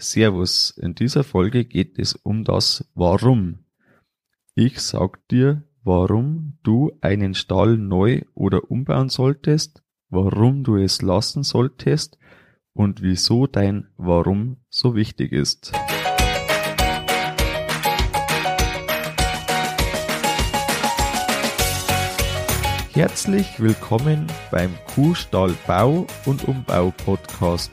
Servus, 0.00 0.70
in 0.70 0.94
dieser 0.94 1.24
Folge 1.24 1.64
geht 1.64 1.98
es 1.98 2.14
um 2.14 2.44
das 2.44 2.88
Warum. 2.94 3.64
Ich 4.54 4.78
sag 4.80 5.26
dir, 5.26 5.64
warum 5.82 6.56
du 6.62 6.92
einen 7.00 7.34
Stall 7.34 7.76
neu 7.76 8.22
oder 8.32 8.70
umbauen 8.70 9.08
solltest, 9.08 9.82
warum 10.08 10.62
du 10.62 10.76
es 10.76 11.02
lassen 11.02 11.42
solltest 11.42 12.16
und 12.74 13.02
wieso 13.02 13.48
dein 13.48 13.88
Warum 13.96 14.58
so 14.68 14.94
wichtig 14.94 15.32
ist. 15.32 15.72
Herzlich 22.92 23.58
willkommen 23.58 24.28
beim 24.52 24.72
Kuhstall 24.94 25.56
Bau 25.66 26.06
und 26.24 26.46
Umbau 26.46 26.92
Podcast. 27.04 27.72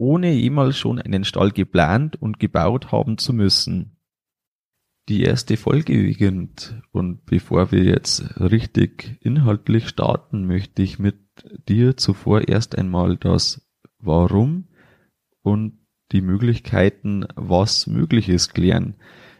ohne 0.00 0.32
jemals 0.32 0.78
schon 0.78 0.98
einen 0.98 1.24
Stall 1.24 1.50
geplant 1.50 2.16
und 2.16 2.40
gebaut 2.40 2.90
haben 2.90 3.18
zu 3.18 3.34
müssen. 3.34 3.98
Die 5.10 5.22
erste 5.22 5.58
Folge 5.58 5.92
beginnt 5.92 6.80
und 6.90 7.26
bevor 7.26 7.70
wir 7.70 7.84
jetzt 7.84 8.40
richtig 8.40 9.18
inhaltlich 9.20 9.88
starten, 9.88 10.46
möchte 10.46 10.82
ich 10.82 10.98
mit 10.98 11.18
dir 11.68 11.98
zuvor 11.98 12.48
erst 12.48 12.78
einmal 12.78 13.18
das 13.18 13.68
Warum 13.98 14.68
und 15.42 15.78
die 16.12 16.22
Möglichkeiten, 16.22 17.26
was 17.36 17.86
möglich 17.86 18.30
ist, 18.30 18.54
klären. 18.54 18.94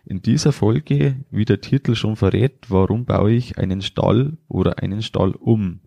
In 0.05 0.20
dieser 0.20 0.52
Folge, 0.52 1.24
wie 1.30 1.47
der 1.47 1.62
Titel 1.62 1.95
schon 1.95 2.17
verrät, 2.17 2.67
warum 2.69 3.06
baue 3.06 3.33
ich 3.33 3.56
einen 3.56 3.80
Stall 3.80 4.36
oder 4.47 4.78
einen 4.80 5.02
Stall 5.02 5.33
um? 5.33 5.80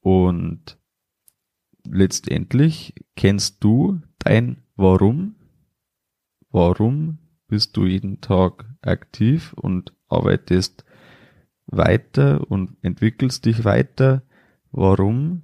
Und 0.00 0.79
letztendlich 1.84 2.94
kennst 3.16 3.62
du 3.62 4.00
dein 4.18 4.62
Warum? 4.76 5.36
Warum 6.50 7.18
bist 7.48 7.76
du 7.76 7.86
jeden 7.86 8.20
Tag 8.20 8.64
aktiv 8.82 9.52
und 9.54 9.92
arbeitest 10.08 10.84
weiter 11.66 12.50
und 12.50 12.76
entwickelst 12.82 13.44
dich 13.44 13.64
weiter? 13.64 14.22
Warum 14.72 15.42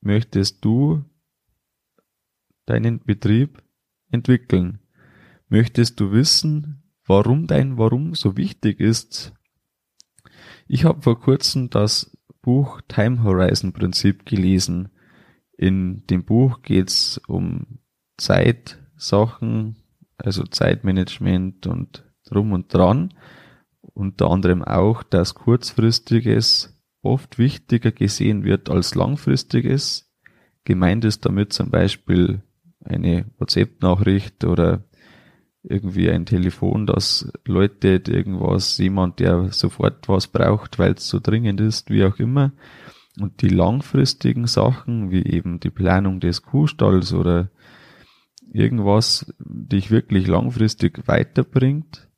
möchtest 0.00 0.64
du 0.64 1.04
deinen 2.66 3.00
Betrieb 3.00 3.62
entwickeln? 4.10 4.80
Möchtest 5.48 6.00
du 6.00 6.12
wissen, 6.12 6.82
warum 7.06 7.46
dein 7.46 7.78
Warum 7.78 8.14
so 8.14 8.36
wichtig 8.36 8.80
ist? 8.80 9.32
Ich 10.66 10.84
habe 10.84 11.02
vor 11.02 11.20
kurzem 11.20 11.70
das 11.70 12.16
Buch 12.42 12.80
Time 12.88 13.22
Horizon 13.22 13.72
Prinzip 13.72 14.26
gelesen. 14.26 14.90
In 15.56 16.06
dem 16.06 16.24
Buch 16.24 16.62
geht's 16.62 17.20
um 17.26 17.78
Zeitsachen, 18.18 19.76
also 20.18 20.44
Zeitmanagement 20.44 21.66
und 21.66 22.04
drum 22.24 22.52
und 22.52 22.72
dran. 22.72 23.14
Unter 23.80 24.30
anderem 24.30 24.62
auch, 24.62 25.02
dass 25.02 25.34
kurzfristiges 25.34 26.76
oft 27.02 27.38
wichtiger 27.38 27.92
gesehen 27.92 28.44
wird 28.44 28.68
als 28.68 28.94
langfristiges. 28.94 30.12
Gemeint 30.64 31.04
ist 31.04 31.24
damit 31.24 31.52
zum 31.52 31.70
Beispiel 31.70 32.42
eine 32.84 33.26
WhatsApp-Nachricht 33.38 34.44
oder 34.44 34.84
irgendwie 35.62 36.10
ein 36.10 36.26
Telefon, 36.26 36.86
dass 36.86 37.30
Leute 37.44 38.02
irgendwas, 38.08 38.78
jemand, 38.78 39.20
der 39.20 39.52
sofort 39.52 40.08
was 40.08 40.28
braucht, 40.28 40.78
weil 40.78 40.92
es 40.92 41.08
so 41.08 41.18
dringend 41.20 41.60
ist, 41.60 41.90
wie 41.90 42.04
auch 42.04 42.18
immer, 42.18 42.52
und 43.20 43.42
die 43.42 43.48
langfristigen 43.48 44.46
Sachen, 44.46 45.10
wie 45.10 45.24
eben 45.24 45.60
die 45.60 45.70
Planung 45.70 46.20
des 46.20 46.42
Kuhstalls 46.42 47.12
oder 47.12 47.50
irgendwas 48.52 49.32
dich 49.38 49.90
wirklich 49.90 50.26
langfristig 50.26 51.06
weiterbringt, 51.06 52.08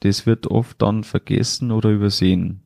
das 0.00 0.26
wird 0.26 0.46
oft 0.46 0.80
dann 0.80 1.04
vergessen 1.04 1.72
oder 1.72 1.90
übersehen. 1.90 2.62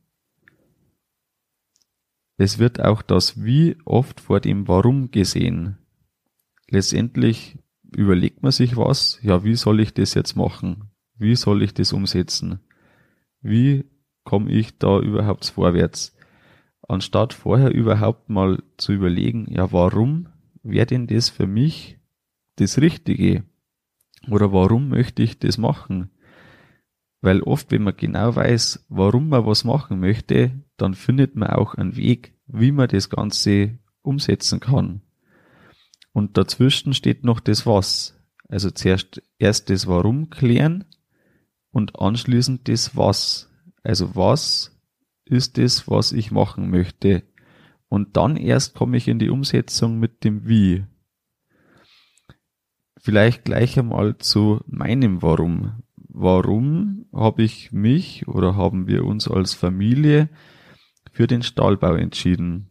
Es 2.37 2.59
wird 2.59 2.81
auch 2.81 3.01
das 3.01 3.43
Wie 3.43 3.77
oft 3.85 4.19
vor 4.19 4.39
dem 4.39 4.67
Warum 4.67 5.11
gesehen. 5.11 5.77
Letztendlich 6.67 7.59
überlegt 7.95 8.41
man 8.41 8.51
sich 8.51 8.75
was, 8.75 9.19
ja, 9.21 9.43
wie 9.43 9.55
soll 9.55 9.79
ich 9.79 9.93
das 9.93 10.13
jetzt 10.13 10.35
machen? 10.35 10.89
Wie 11.15 11.35
soll 11.35 11.61
ich 11.61 11.73
das 11.73 11.93
umsetzen? 11.93 12.59
Wie 13.41 13.85
komme 14.23 14.51
ich 14.51 14.77
da 14.77 14.99
überhaupt 14.99 15.45
vorwärts? 15.45 16.12
Anstatt 16.87 17.33
vorher 17.33 17.73
überhaupt 17.73 18.29
mal 18.29 18.61
zu 18.77 18.93
überlegen, 18.93 19.47
ja, 19.49 19.71
warum 19.71 20.29
wäre 20.63 20.85
denn 20.85 21.07
das 21.07 21.29
für 21.29 21.47
mich 21.47 21.97
das 22.57 22.79
Richtige? 22.79 23.43
Oder 24.29 24.53
warum 24.53 24.89
möchte 24.89 25.23
ich 25.23 25.39
das 25.39 25.57
machen? 25.57 26.09
Weil 27.21 27.41
oft, 27.41 27.71
wenn 27.71 27.83
man 27.83 27.95
genau 27.95 28.35
weiß, 28.35 28.85
warum 28.89 29.29
man 29.29 29.45
was 29.45 29.63
machen 29.63 29.99
möchte, 29.99 30.51
dann 30.77 30.93
findet 30.93 31.35
man 31.35 31.49
auch 31.49 31.75
einen 31.75 31.95
Weg, 31.95 32.33
wie 32.47 32.71
man 32.71 32.89
das 32.89 33.09
Ganze 33.09 33.79
umsetzen 34.01 34.59
kann. 34.59 35.01
Und 36.11 36.37
dazwischen 36.37 36.93
steht 36.93 37.23
noch 37.23 37.39
das 37.39 37.65
Was. 37.65 38.19
Also 38.47 38.71
zuerst 38.71 39.21
erst 39.39 39.69
das 39.69 39.87
Warum 39.87 40.29
klären 40.29 40.85
und 41.71 41.99
anschließend 41.99 42.67
das 42.67 42.95
Was. 42.95 43.49
Also 43.83 44.15
was 44.15 44.72
ist 45.25 45.57
es, 45.57 45.87
was 45.87 46.11
ich 46.11 46.31
machen 46.31 46.69
möchte. 46.69 47.23
Und 47.87 48.17
dann 48.17 48.37
erst 48.37 48.75
komme 48.75 48.97
ich 48.97 49.07
in 49.07 49.19
die 49.19 49.29
Umsetzung 49.29 49.99
mit 49.99 50.23
dem 50.23 50.47
Wie. 50.47 50.85
Vielleicht 52.99 53.43
gleich 53.43 53.77
einmal 53.77 54.17
zu 54.17 54.61
meinem 54.65 55.21
Warum. 55.21 55.83
Warum 55.95 57.05
habe 57.13 57.43
ich 57.43 57.71
mich 57.71 58.27
oder 58.27 58.55
haben 58.55 58.87
wir 58.87 59.03
uns 59.05 59.27
als 59.27 59.53
Familie 59.53 60.29
für 61.11 61.27
den 61.27 61.43
Stahlbau 61.43 61.95
entschieden? 61.95 62.69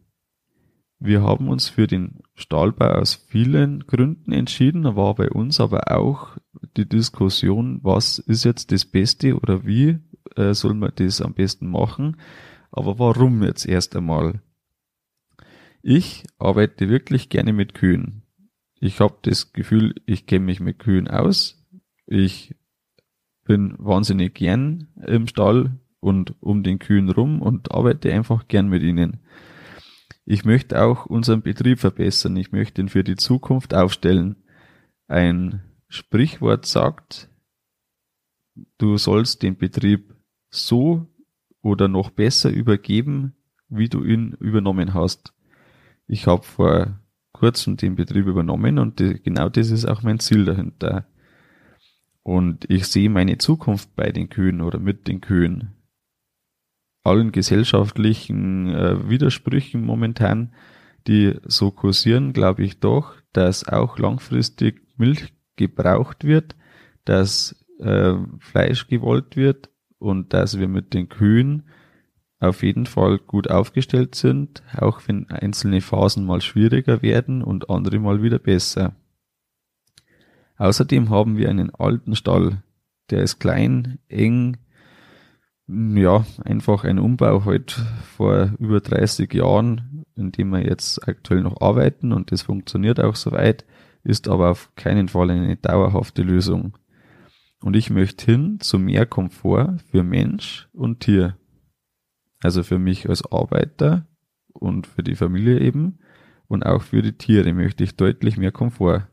Wir 0.99 1.21
haben 1.21 1.49
uns 1.49 1.67
für 1.67 1.85
den 1.85 2.21
Stahlbau 2.33 2.87
aus 2.87 3.15
vielen 3.15 3.85
Gründen 3.85 4.31
entschieden, 4.31 4.83
da 4.83 4.95
war 4.95 5.15
bei 5.15 5.29
uns 5.29 5.59
aber 5.59 5.91
auch 5.91 6.37
die 6.77 6.87
Diskussion, 6.87 7.79
was 7.83 8.19
ist 8.19 8.45
jetzt 8.45 8.71
das 8.71 8.85
Beste 8.85 9.35
oder 9.35 9.65
wie 9.65 9.99
äh, 10.37 10.53
soll 10.53 10.73
man 10.73 10.91
das 10.95 11.21
am 11.21 11.33
besten 11.33 11.69
machen. 11.69 12.17
Aber 12.71 12.99
warum 12.99 13.43
jetzt 13.43 13.65
erst 13.65 13.95
einmal? 13.95 14.41
Ich 15.81 16.23
arbeite 16.39 16.89
wirklich 16.89 17.29
gerne 17.29 17.53
mit 17.53 17.73
Kühen. 17.73 18.23
Ich 18.79 18.99
habe 18.99 19.17
das 19.21 19.53
Gefühl, 19.53 19.95
ich 20.05 20.25
kenne 20.25 20.45
mich 20.45 20.59
mit 20.59 20.79
Kühen 20.79 21.07
aus. 21.07 21.63
Ich 22.05 22.55
bin 23.45 23.75
wahnsinnig 23.77 24.33
gern 24.33 24.87
im 25.05 25.27
Stall 25.27 25.79
und 25.99 26.35
um 26.41 26.63
den 26.63 26.79
Kühen 26.79 27.09
rum 27.09 27.41
und 27.41 27.71
arbeite 27.71 28.13
einfach 28.13 28.47
gern 28.47 28.67
mit 28.69 28.83
ihnen. 28.83 29.19
Ich 30.25 30.45
möchte 30.45 30.81
auch 30.81 31.05
unseren 31.05 31.41
Betrieb 31.41 31.79
verbessern. 31.79 32.37
Ich 32.37 32.51
möchte 32.51 32.81
ihn 32.81 32.89
für 32.89 33.03
die 33.03 33.17
Zukunft 33.17 33.73
aufstellen. 33.73 34.37
Ein 35.07 35.61
Sprichwort 35.89 36.65
sagt, 36.65 37.29
du 38.77 38.97
sollst 38.97 39.43
den 39.43 39.57
Betrieb 39.57 40.12
so 40.53 41.07
oder 41.61 41.87
noch 41.87 42.11
besser 42.11 42.49
übergeben, 42.51 43.33
wie 43.69 43.89
du 43.89 44.03
ihn 44.03 44.33
übernommen 44.39 44.93
hast. 44.93 45.33
Ich 46.07 46.27
habe 46.27 46.43
vor 46.43 46.99
kurzem 47.31 47.77
den 47.77 47.95
Betrieb 47.95 48.27
übernommen 48.27 48.77
und 48.77 48.99
die, 48.99 49.21
genau 49.21 49.49
das 49.49 49.71
ist 49.71 49.85
auch 49.85 50.03
mein 50.03 50.19
Ziel 50.19 50.45
dahinter. 50.45 51.07
Und 52.21 52.69
ich 52.69 52.87
sehe 52.87 53.09
meine 53.09 53.37
Zukunft 53.37 53.95
bei 53.95 54.11
den 54.11 54.29
Kühen 54.29 54.61
oder 54.61 54.79
mit 54.79 55.07
den 55.07 55.19
Kühen. 55.19 55.73
Allen 57.03 57.31
gesellschaftlichen 57.31 58.69
äh, 58.69 59.09
Widersprüchen 59.09 59.83
momentan, 59.83 60.53
die 61.07 61.35
so 61.43 61.71
kursieren, 61.71 62.31
glaube 62.31 62.63
ich 62.63 62.79
doch, 62.79 63.15
dass 63.33 63.67
auch 63.67 63.97
langfristig 63.97 64.81
Milch 64.97 65.33
gebraucht 65.57 66.23
wird, 66.23 66.55
dass 67.03 67.61
äh, 67.79 68.13
Fleisch 68.39 68.87
gewollt 68.87 69.35
wird 69.35 69.72
und 70.03 70.33
dass 70.33 70.59
wir 70.59 70.67
mit 70.67 70.93
den 70.93 71.09
Kühen 71.09 71.63
auf 72.39 72.61
jeden 72.61 72.85
Fall 72.85 73.19
gut 73.19 73.49
aufgestellt 73.49 74.15
sind, 74.15 74.61
auch 74.77 75.01
wenn 75.07 75.29
einzelne 75.29 75.81
Phasen 75.81 76.25
mal 76.25 76.41
schwieriger 76.41 77.01
werden 77.01 77.41
und 77.41 77.69
andere 77.69 77.99
mal 77.99 78.21
wieder 78.21 78.37
besser. 78.37 78.95
Außerdem 80.57 81.09
haben 81.09 81.37
wir 81.37 81.49
einen 81.49 81.73
alten 81.73 82.15
Stall, 82.15 82.61
der 83.09 83.23
ist 83.23 83.39
klein, 83.39 83.99
eng, 84.09 84.57
ja, 85.67 86.25
einfach 86.43 86.83
ein 86.83 86.99
Umbau 86.99 87.45
halt 87.45 87.71
vor 88.17 88.53
über 88.59 88.81
30 88.81 89.33
Jahren, 89.33 90.03
in 90.15 90.31
dem 90.31 90.49
wir 90.49 90.65
jetzt 90.65 91.07
aktuell 91.07 91.41
noch 91.41 91.61
arbeiten 91.61 92.11
und 92.11 92.31
das 92.31 92.41
funktioniert 92.41 92.99
auch 92.99 93.15
soweit, 93.15 93.65
ist 94.03 94.27
aber 94.27 94.51
auf 94.51 94.69
keinen 94.75 95.07
Fall 95.07 95.31
eine 95.31 95.55
dauerhafte 95.55 96.23
Lösung. 96.23 96.77
Und 97.63 97.77
ich 97.77 97.89
möchte 97.89 98.25
hin 98.25 98.59
zu 98.59 98.77
mehr 98.77 99.05
Komfort 99.05 99.77
für 99.89 100.03
Mensch 100.03 100.67
und 100.73 100.99
Tier. 100.99 101.37
Also 102.41 102.61
für 102.61 102.77
mich 102.77 103.07
als 103.07 103.25
Arbeiter 103.31 104.05
und 104.51 104.85
für 104.85 105.01
die 105.01 105.15
Familie 105.15 105.61
eben 105.61 105.99
und 106.47 106.65
auch 106.65 106.81
für 106.81 107.01
die 107.01 107.17
Tiere 107.17 107.53
möchte 107.53 107.85
ich 107.85 107.95
deutlich 107.95 108.35
mehr 108.35 108.51
Komfort. 108.51 109.07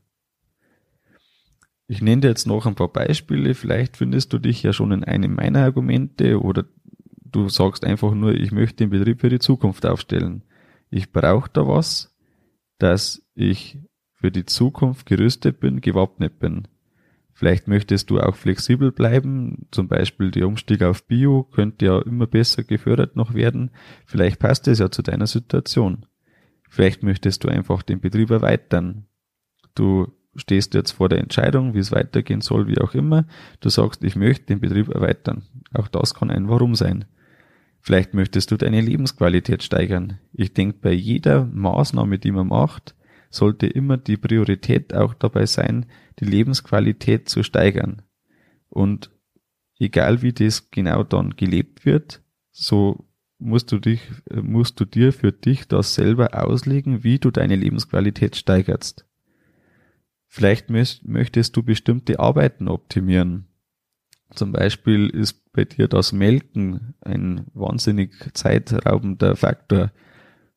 Ich 1.87 2.02
nenne 2.02 2.23
dir 2.23 2.29
jetzt 2.29 2.49
noch 2.49 2.67
ein 2.67 2.75
paar 2.75 2.93
Beispiele, 2.93 3.55
vielleicht 3.55 3.97
findest 3.97 4.32
du 4.32 4.41
dich 4.41 4.64
ja 4.64 4.73
schon 4.73 4.91
in 4.91 5.05
einem 5.05 5.37
meiner 5.37 5.62
Argumente 5.62 6.43
oder 6.43 6.64
du 7.23 7.49
sagst 7.49 7.85
einfach 7.85 8.14
nur, 8.14 8.35
ich 8.35 8.50
möchte 8.50 8.79
den 8.79 8.91
Betrieb 8.91 9.20
für 9.20 9.29
die 9.29 9.38
Zukunft 9.38 9.87
aufstellen. 9.87 10.43
Ich 10.91 11.12
brauche 11.12 11.50
da 11.52 11.69
was, 11.69 12.17
dass 12.79 13.25
ich 13.37 13.79
für 14.12 14.32
die 14.32 14.44
Zukunft 14.44 15.06
gerüstet 15.06 15.61
bin, 15.61 15.81
gewappnet 15.81 16.41
bin. 16.41 16.67
Vielleicht 17.41 17.69
möchtest 17.69 18.11
du 18.11 18.21
auch 18.21 18.37
flexibel 18.37 18.93
bleiben, 18.93 19.67
zum 19.71 19.89
Beispiel 19.89 20.31
der 20.31 20.47
Umstieg 20.47 20.83
auf 20.83 21.07
Bio 21.07 21.45
könnte 21.45 21.87
ja 21.87 21.99
immer 22.03 22.27
besser 22.27 22.65
gefördert 22.65 23.17
noch 23.17 23.33
werden. 23.33 23.71
Vielleicht 24.05 24.39
passt 24.39 24.69
es 24.69 24.79
ja 24.79 24.91
zu 24.91 25.01
deiner 25.01 25.27
Situation. 25.27 26.05
Vielleicht 26.69 27.03
möchtest 27.03 27.43
du 27.43 27.49
einfach 27.49 27.81
den 27.81 27.99
Betrieb 27.99 28.29
erweitern. 28.31 29.07
Du 29.75 30.13
stehst 30.37 30.75
jetzt 30.75 30.91
vor 30.91 31.09
der 31.09 31.21
Entscheidung, 31.21 31.73
wie 31.73 31.79
es 31.79 31.93
weitergehen 31.93 32.43
soll, 32.43 32.69
wie 32.69 32.79
auch 32.79 32.93
immer. 32.93 33.25
Du 33.61 33.71
sagst, 33.71 34.05
ich 34.05 34.17
möchte 34.17 34.45
den 34.45 34.61
Betrieb 34.61 34.91
erweitern. 34.91 35.45
Auch 35.73 35.89
das 35.89 36.13
kann 36.13 36.31
ein 36.31 36.51
Warum 36.51 36.75
sein. 36.75 37.07
Vielleicht 37.81 38.13
möchtest 38.13 38.51
du 38.51 38.59
deine 38.59 38.83
Lebensqualität 38.83 39.63
steigern. 39.63 40.19
Ich 40.35 40.53
denke, 40.53 40.77
bei 40.83 40.93
jeder 40.93 41.47
Maßnahme, 41.47 42.19
die 42.19 42.33
man 42.33 42.49
macht, 42.49 42.95
sollte 43.31 43.67
immer 43.67 43.97
die 43.97 44.19
Priorität 44.19 44.93
auch 44.93 45.15
dabei 45.15 45.47
sein, 45.47 45.87
die 46.21 46.25
Lebensqualität 46.25 47.29
zu 47.29 47.43
steigern. 47.43 48.03
Und 48.69 49.11
egal 49.79 50.23
wie 50.23 50.33
das 50.33 50.71
genau 50.71 51.03
dann 51.03 51.37
gelebt 51.37 51.85
wird, 51.85 52.23
so 52.53 53.07
musst 53.39 53.73
du 53.73 53.79
dich, 53.79 54.03
musst 54.31 54.79
du 54.79 54.85
dir 54.85 55.13
für 55.13 55.33
dich 55.33 55.67
das 55.67 55.95
selber 55.95 56.45
auslegen, 56.45 57.03
wie 57.03 57.19
du 57.19 57.31
deine 57.31 57.57
Lebensqualität 57.57 58.37
steigerst. 58.37 59.07
Vielleicht 60.27 60.71
möchtest 60.71 61.57
du 61.57 61.63
bestimmte 61.63 62.21
Arbeiten 62.21 62.69
optimieren. 62.69 63.49
Zum 64.33 64.53
Beispiel 64.53 65.09
ist 65.09 65.53
bei 65.53 65.65
dir 65.65 65.89
das 65.89 66.13
Melken 66.13 66.95
ein 67.01 67.47
wahnsinnig 67.53 68.13
zeitraubender 68.35 69.35
Faktor. 69.35 69.91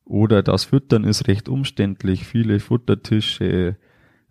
Oder 0.05 0.43
das 0.43 0.65
Füttern 0.65 1.05
ist 1.05 1.27
recht 1.27 1.49
umständlich, 1.49 2.27
viele 2.27 2.59
Futtertische, 2.59 3.77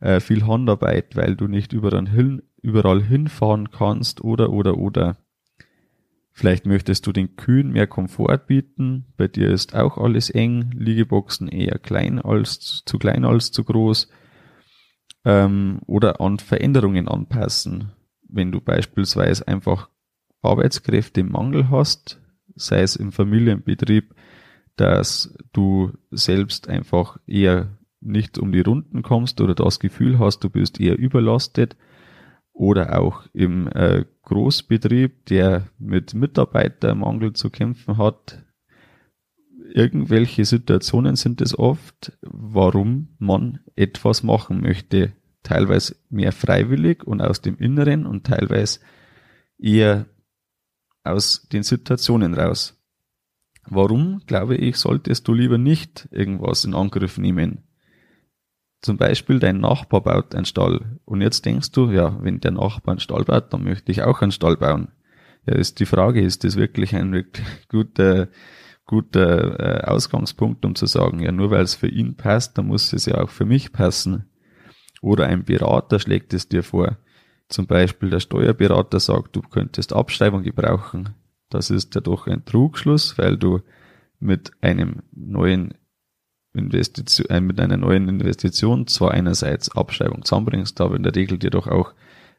äh, 0.02 0.20
viel 0.20 0.46
Handarbeit, 0.46 1.16
weil 1.16 1.36
du 1.36 1.46
nicht 1.46 1.72
überall, 1.72 2.08
hin, 2.08 2.42
überall 2.60 3.02
hinfahren 3.02 3.70
kannst 3.70 4.22
oder 4.22 4.50
oder 4.50 4.76
oder. 4.76 5.16
Vielleicht 6.32 6.66
möchtest 6.66 7.06
du 7.06 7.12
den 7.12 7.36
Kühen 7.36 7.70
mehr 7.72 7.86
Komfort 7.86 8.46
bieten. 8.46 9.06
Bei 9.16 9.28
dir 9.28 9.50
ist 9.50 9.74
auch 9.74 9.98
alles 9.98 10.28
eng, 10.30 10.72
Liegeboxen 10.74 11.48
eher 11.48 11.78
klein 11.78 12.18
als 12.18 12.82
zu 12.84 12.98
klein 12.98 13.24
als 13.24 13.52
zu 13.52 13.64
groß 13.64 14.08
ähm, 15.24 15.80
oder 15.86 16.20
an 16.20 16.38
Veränderungen 16.38 17.06
anpassen. 17.06 17.92
Wenn 18.28 18.50
du 18.50 18.60
beispielsweise 18.60 19.46
einfach 19.46 19.88
Arbeitskräfte 20.40 21.20
im 21.20 21.30
Mangel 21.30 21.70
hast, 21.70 22.18
sei 22.56 22.80
es 22.80 22.96
im 22.96 23.12
Familienbetrieb, 23.12 24.14
dass 24.76 25.36
du 25.52 25.92
selbst 26.10 26.66
einfach 26.66 27.18
eher 27.26 27.68
nicht 28.02 28.38
um 28.38 28.52
die 28.52 28.60
Runden 28.60 29.02
kommst 29.02 29.40
oder 29.40 29.54
das 29.54 29.80
Gefühl 29.80 30.18
hast, 30.18 30.40
du 30.40 30.50
bist 30.50 30.80
eher 30.80 30.98
überlastet 30.98 31.76
oder 32.52 32.98
auch 33.00 33.24
im 33.32 33.68
äh, 33.68 34.04
Großbetrieb, 34.22 35.26
der 35.26 35.68
mit 35.78 36.14
Mitarbeitermangel 36.14 37.32
zu 37.32 37.50
kämpfen 37.50 37.98
hat. 37.98 38.44
Irgendwelche 39.74 40.44
Situationen 40.44 41.16
sind 41.16 41.40
es 41.40 41.58
oft, 41.58 42.12
warum 42.20 43.08
man 43.18 43.60
etwas 43.74 44.22
machen 44.22 44.60
möchte. 44.60 45.12
Teilweise 45.42 45.96
mehr 46.08 46.32
freiwillig 46.32 47.04
und 47.04 47.20
aus 47.20 47.40
dem 47.40 47.56
Inneren 47.56 48.06
und 48.06 48.24
teilweise 48.24 48.80
eher 49.58 50.06
aus 51.02 51.48
den 51.48 51.62
Situationen 51.62 52.34
raus. 52.34 52.78
Warum, 53.64 54.22
glaube 54.26 54.56
ich, 54.56 54.76
solltest 54.76 55.26
du 55.26 55.34
lieber 55.34 55.58
nicht 55.58 56.08
irgendwas 56.10 56.64
in 56.64 56.74
Angriff 56.74 57.18
nehmen? 57.18 57.62
Zum 58.82 58.96
Beispiel 58.96 59.38
dein 59.38 59.60
Nachbar 59.60 60.00
baut 60.00 60.34
einen 60.34 60.44
Stall 60.44 60.98
und 61.04 61.20
jetzt 61.20 61.46
denkst 61.46 61.70
du, 61.70 61.90
ja, 61.90 62.18
wenn 62.20 62.40
der 62.40 62.50
Nachbar 62.50 62.92
einen 62.92 63.00
Stall 63.00 63.24
baut, 63.24 63.52
dann 63.52 63.62
möchte 63.62 63.92
ich 63.92 64.02
auch 64.02 64.20
einen 64.22 64.32
Stall 64.32 64.56
bauen. 64.56 64.88
Ja, 65.46 65.54
ist 65.54 65.78
die 65.78 65.86
Frage, 65.86 66.20
ist 66.20 66.42
das 66.42 66.56
wirklich 66.56 66.94
ein 66.96 67.12
wirklich 67.12 67.46
guter, 67.68 68.28
guter 68.84 69.60
äh, 69.60 69.84
Ausgangspunkt, 69.84 70.64
um 70.64 70.74
zu 70.74 70.86
sagen, 70.86 71.20
ja, 71.20 71.30
nur 71.30 71.52
weil 71.52 71.62
es 71.62 71.76
für 71.76 71.86
ihn 71.86 72.16
passt, 72.16 72.58
dann 72.58 72.66
muss 72.66 72.92
es 72.92 73.06
ja 73.06 73.22
auch 73.22 73.30
für 73.30 73.44
mich 73.44 73.72
passen. 73.72 74.28
Oder 75.00 75.26
ein 75.26 75.44
Berater 75.44 76.00
schlägt 76.00 76.34
es 76.34 76.48
dir 76.48 76.64
vor. 76.64 76.98
Zum 77.48 77.66
Beispiel 77.66 78.10
der 78.10 78.20
Steuerberater 78.20 78.98
sagt, 78.98 79.36
du 79.36 79.42
könntest 79.42 79.92
Abschreibung 79.92 80.42
gebrauchen. 80.42 81.10
Das 81.50 81.70
ist 81.70 81.94
ja 81.94 82.00
doch 82.00 82.26
ein 82.26 82.44
Trugschluss, 82.44 83.16
weil 83.18 83.36
du 83.36 83.60
mit 84.18 84.52
einem 84.60 85.02
neuen 85.12 85.74
Investition, 86.54 87.26
äh, 87.30 87.40
mit 87.40 87.60
einer 87.60 87.76
neuen 87.76 88.08
Investition 88.08 88.86
zwar 88.86 89.12
einerseits 89.12 89.70
Abschreibung 89.70 90.24
zusammenbringst, 90.24 90.80
aber 90.80 90.96
in 90.96 91.02
der 91.02 91.14
Regel 91.14 91.38
dir 91.38 91.50
doch 91.50 91.66
auch 91.66 91.94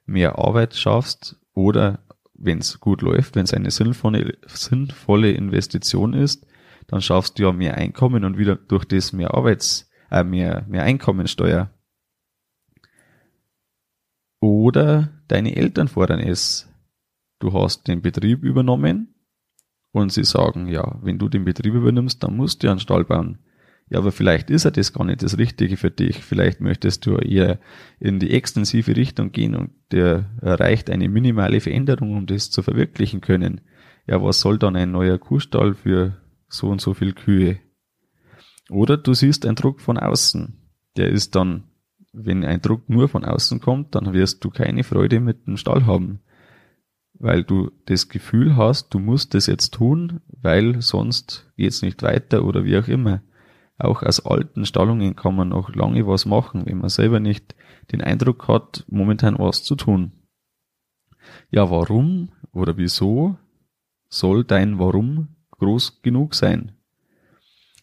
mehr 0.06 0.38
Arbeit 0.38 0.76
schaffst 0.76 1.38
oder 1.54 2.00
wenn 2.34 2.60
es 2.60 2.80
gut 2.80 3.02
läuft, 3.02 3.36
wenn 3.36 3.46
es 3.46 3.54
eine 3.54 3.72
sinnvolle, 3.72 4.38
sinnvolle 4.48 5.32
Investition 5.32 6.14
ist, 6.14 6.46
dann 6.88 7.02
schaffst 7.02 7.40
du 7.40 7.44
ja 7.44 7.52
mehr 7.52 7.76
Einkommen 7.76 8.26
und 8.26 8.38
wieder 8.38 8.56
durch 8.56 8.86
das 8.86 9.14
mehr 9.14 9.34
Arbeits, 9.34 9.90
äh, 10.12 10.24
mehr, 10.24 10.66
mehr 10.68 10.84
Einkommensteuer. 10.84 11.72
Oder 14.40 15.10
deine 15.28 15.56
Eltern 15.56 15.88
fordern 15.88 16.20
es. 16.20 16.70
Du 17.40 17.54
hast 17.54 17.88
den 17.88 18.02
Betrieb 18.02 18.44
übernommen 18.44 19.16
und 19.92 20.12
sie 20.12 20.26
sagen, 20.26 20.68
ja, 20.68 21.00
wenn 21.02 21.18
du 21.18 21.30
den 21.30 21.46
Betrieb 21.46 21.74
übernimmst, 21.74 22.22
dann 22.24 22.36
musst 22.36 22.64
du 22.64 22.70
einen 22.70 22.80
Stall 22.80 23.06
bauen. 23.06 23.40
Ja, 23.90 24.00
aber 24.00 24.12
vielleicht 24.12 24.50
ist 24.50 24.66
er 24.66 24.72
das 24.72 24.94
gar 24.94 25.04
nicht 25.06 25.24
das 25.24 25.38
Richtige 25.38 25.78
für 25.78 25.92
dich. 25.92 26.24
Vielleicht 26.24 26.62
möchtest 26.62 27.06
du 27.06 27.18
eher 27.18 27.60
in 28.00 28.20
die 28.20 28.32
extensive 28.32 28.96
Richtung 28.96 29.32
gehen 29.32 29.56
und 29.56 29.72
der 29.92 30.32
erreicht 30.42 30.90
eine 30.90 31.10
minimale 31.10 31.60
Veränderung, 31.60 32.18
um 32.18 32.26
das 32.26 32.50
zu 32.50 32.64
verwirklichen 32.64 33.22
können. 33.22 33.62
Ja, 34.08 34.22
was 34.22 34.40
soll 34.40 34.58
dann 34.58 34.76
ein 34.76 34.92
neuer 34.92 35.18
Kuhstall 35.18 35.76
für 35.76 36.18
so 36.48 36.70
und 36.70 36.82
so 36.82 36.94
viel 36.94 37.14
Kühe? 37.14 37.60
Oder 38.70 38.98
du 38.98 39.14
siehst 39.14 39.46
einen 39.46 39.56
Druck 39.56 39.82
von 39.82 39.98
außen. 39.98 40.58
Der 40.98 41.10
ist 41.10 41.36
dann, 41.36 41.66
wenn 42.14 42.46
ein 42.46 42.62
Druck 42.62 42.90
nur 42.90 43.10
von 43.10 43.26
außen 43.26 43.60
kommt, 43.60 43.96
dann 43.96 44.14
wirst 44.14 44.44
du 44.44 44.50
keine 44.50 44.84
Freude 44.84 45.20
mit 45.20 45.46
dem 45.48 45.58
Stall 45.58 45.86
haben. 45.86 46.22
Weil 47.14 47.44
du 47.44 47.72
das 47.86 48.10
Gefühl 48.10 48.56
hast, 48.56 48.94
du 48.94 49.00
musst 49.00 49.34
das 49.34 49.48
jetzt 49.48 49.74
tun, 49.74 50.22
weil 50.28 50.82
sonst 50.82 51.52
geht's 51.58 51.82
nicht 51.82 52.02
weiter 52.02 52.44
oder 52.44 52.66
wie 52.66 52.78
auch 52.78 52.88
immer 52.88 53.22
auch 53.84 54.04
aus 54.04 54.26
alten 54.26 54.66
Stallungen 54.66 55.16
kann 55.16 55.36
man 55.36 55.50
noch 55.50 55.74
lange 55.76 56.08
was 56.08 56.26
machen, 56.26 56.66
wenn 56.66 56.78
man 56.78 56.90
selber 56.90 57.20
nicht 57.20 57.56
den 57.92 58.02
Eindruck 58.02 58.48
hat, 58.48 58.86
momentan 58.88 59.38
was 59.40 59.64
zu 59.64 59.76
tun. 59.76 60.12
Ja, 61.52 61.70
warum 61.70 62.30
oder 62.52 62.78
wieso 62.78 63.38
soll 64.10 64.44
dein 64.44 64.80
Warum 64.80 65.36
groß 65.52 66.02
genug 66.02 66.36
sein? 66.36 66.74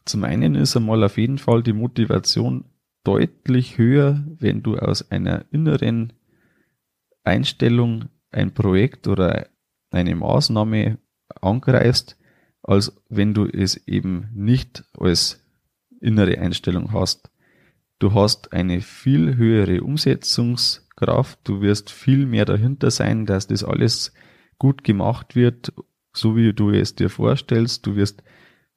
Zum 0.04 0.24
einen 0.24 0.54
ist 0.54 0.76
einmal 0.76 1.04
auf 1.04 1.18
jeden 1.18 1.38
Fall 1.38 1.62
die 1.62 1.72
Motivation 1.72 2.64
deutlich 3.04 3.78
höher, 3.78 4.24
wenn 4.38 4.62
du 4.62 4.76
aus 4.76 5.10
einer 5.10 5.44
inneren 5.50 6.12
Einstellung 7.24 8.06
ein 8.30 8.52
Projekt 8.52 9.08
oder 9.08 9.48
eine 9.90 10.14
Maßnahme 10.14 10.98
angreifst, 11.40 12.18
als 12.62 13.00
wenn 13.08 13.34
du 13.34 13.46
es 13.46 13.76
eben 13.86 14.28
nicht 14.34 14.84
als 14.98 15.44
innere 16.00 16.38
Einstellung 16.38 16.92
hast. 16.92 17.30
Du 17.98 18.14
hast 18.14 18.52
eine 18.52 18.80
viel 18.80 19.36
höhere 19.36 19.82
Umsetzungskraft, 19.82 21.38
du 21.44 21.60
wirst 21.60 21.90
viel 21.90 22.26
mehr 22.26 22.46
dahinter 22.46 22.90
sein, 22.90 23.26
dass 23.26 23.46
das 23.46 23.62
alles 23.62 24.12
gut 24.58 24.84
gemacht 24.84 25.36
wird, 25.36 25.72
so 26.12 26.36
wie 26.36 26.52
du 26.52 26.70
es 26.70 26.94
dir 26.94 27.10
vorstellst. 27.10 27.86
Du 27.86 27.96
wirst 27.96 28.22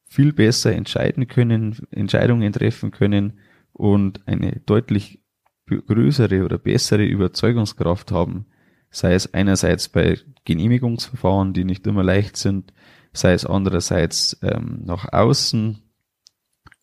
viel 0.06 0.34
besser 0.34 0.74
entscheiden 0.74 1.28
können, 1.28 1.78
Entscheidungen 1.92 2.52
treffen 2.54 2.92
können 2.92 3.40
und 3.72 4.28
eine 4.28 4.62
deutlich 4.66 5.22
größere 5.68 6.44
oder 6.44 6.58
bessere 6.58 7.06
Überzeugungskraft 7.06 8.12
haben. 8.12 8.46
sei 8.90 9.16
es 9.16 9.34
einerseits 9.34 9.90
bei 9.90 10.20
Genehmigungsverfahren, 10.46 11.54
die 11.54 11.64
nicht 11.64 11.88
immer 11.88 12.04
leicht 12.04 12.38
sind, 12.38 12.74
sei 13.12 13.34
es 13.34 13.44
andererseits 13.44 14.38
ähm, 14.44 14.82
nach 14.86 15.12
außen, 15.12 15.83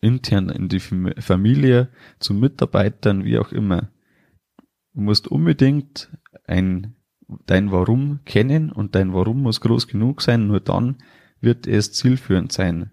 intern 0.01 0.49
in 0.49 0.69
die 0.69 0.81
Familie, 0.81 1.89
zu 2.19 2.35
Mitarbeitern, 2.35 3.25
wie 3.25 3.39
auch 3.39 3.53
immer. 3.53 3.91
Du 4.95 5.03
musst 5.03 5.29
unbedingt 5.29 6.11
ein, 6.47 6.97
dein 7.47 7.71
Warum 7.71 8.21
kennen 8.25 8.73
und 8.73 8.95
dein 8.95 9.13
Warum 9.13 9.43
muss 9.43 9.61
groß 9.61 9.87
genug 9.87 10.23
sein, 10.23 10.47
nur 10.47 10.61
dann 10.61 10.97
wird 11.41 11.67
es 11.67 11.93
zielführend 11.93 12.53
sein. 12.53 12.91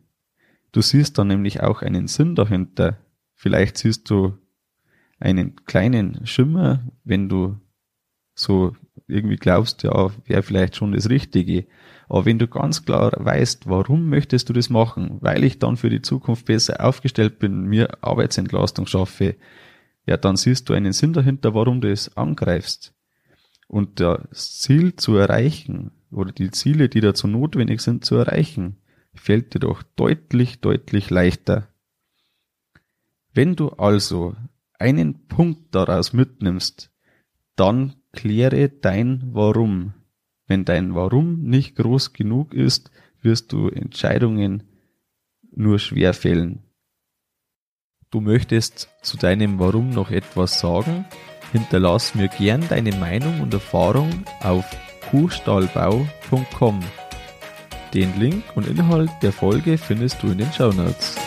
Du 0.71 0.81
siehst 0.81 1.17
dann 1.17 1.27
nämlich 1.27 1.61
auch 1.61 1.81
einen 1.81 2.07
Sinn 2.07 2.35
dahinter. 2.35 2.97
Vielleicht 3.33 3.77
siehst 3.77 4.09
du 4.09 4.37
einen 5.19 5.55
kleinen 5.65 6.25
Schimmer, 6.25 6.91
wenn 7.03 7.29
du 7.29 7.59
so 8.35 8.75
irgendwie 9.07 9.37
glaubst, 9.37 9.83
ja, 9.83 10.11
wäre 10.25 10.43
vielleicht 10.43 10.75
schon 10.75 10.91
das 10.91 11.09
Richtige. 11.09 11.65
Aber 12.09 12.25
wenn 12.25 12.39
du 12.39 12.47
ganz 12.47 12.85
klar 12.85 13.11
weißt, 13.17 13.67
warum 13.67 14.09
möchtest 14.09 14.49
du 14.49 14.53
das 14.53 14.69
machen, 14.69 15.17
weil 15.21 15.43
ich 15.43 15.59
dann 15.59 15.77
für 15.77 15.89
die 15.89 16.01
Zukunft 16.01 16.45
besser 16.45 16.83
aufgestellt 16.83 17.39
bin, 17.39 17.65
mir 17.65 18.03
Arbeitsentlastung 18.03 18.87
schaffe, 18.87 19.35
ja, 20.05 20.17
dann 20.17 20.37
siehst 20.37 20.69
du 20.69 20.73
einen 20.73 20.93
Sinn 20.93 21.13
dahinter, 21.13 21.53
warum 21.53 21.81
du 21.81 21.91
es 21.91 22.15
angreifst. 22.15 22.93
Und 23.67 23.99
das 23.99 24.59
Ziel 24.59 24.95
zu 24.95 25.17
erreichen 25.17 25.91
oder 26.11 26.31
die 26.31 26.51
Ziele, 26.51 26.87
die 26.87 27.01
dazu 27.01 27.27
notwendig 27.27 27.81
sind 27.81 28.05
zu 28.05 28.15
erreichen, 28.15 28.77
fällt 29.13 29.53
dir 29.53 29.59
doch 29.59 29.83
deutlich, 29.83 30.61
deutlich 30.61 31.09
leichter. 31.09 31.67
Wenn 33.33 33.55
du 33.57 33.69
also 33.69 34.35
einen 34.79 35.27
Punkt 35.27 35.75
daraus 35.75 36.13
mitnimmst, 36.13 36.91
dann 37.57 37.96
kläre 38.13 38.69
dein 38.69 39.21
Warum. 39.33 39.93
Wenn 40.47 40.65
dein 40.65 40.95
Warum 40.95 41.43
nicht 41.43 41.75
groß 41.75 42.13
genug 42.13 42.53
ist, 42.53 42.91
wirst 43.21 43.51
du 43.51 43.69
Entscheidungen 43.69 44.63
nur 45.51 45.79
schwer 45.79 46.13
fällen. 46.13 46.63
Du 48.09 48.21
möchtest 48.21 48.89
zu 49.01 49.17
deinem 49.17 49.59
Warum 49.59 49.89
noch 49.89 50.11
etwas 50.11 50.59
sagen? 50.59 51.05
Hinterlass 51.51 52.15
mir 52.15 52.29
gern 52.29 52.65
deine 52.69 52.95
Meinung 52.95 53.41
und 53.41 53.53
Erfahrung 53.53 54.23
auf 54.41 54.65
kuhstallbau.com. 55.09 56.79
Den 57.93 58.19
Link 58.19 58.43
und 58.55 58.67
Inhalt 58.67 59.11
der 59.21 59.31
Folge 59.31 59.77
findest 59.77 60.21
du 60.21 60.27
in 60.27 60.37
den 60.37 60.51
Show 60.51 60.71
Notes. 60.71 61.26